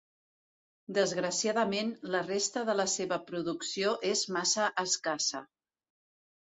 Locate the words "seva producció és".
2.95-4.27